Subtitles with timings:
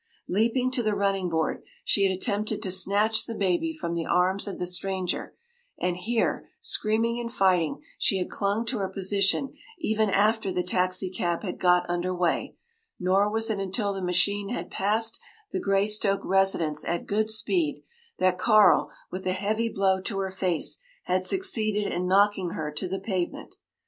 [0.27, 4.47] Leaping to the running board, she had attempted to snatch the baby from the arms
[4.47, 5.35] of the stranger,
[5.79, 11.43] and here, screaming and fighting, she had clung to her position even after the taxicab
[11.43, 12.55] had got under way;
[12.99, 17.83] nor was it until the machine had passed the Greystoke residence at good speed
[18.17, 22.87] that Carl, with a heavy blow to her face, had succeeded in knocking her to
[22.87, 23.53] the pavement.